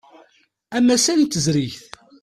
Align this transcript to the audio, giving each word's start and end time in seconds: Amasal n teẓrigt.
Amasal 0.77 1.19
n 1.21 1.25
teẓrigt. 1.31 1.91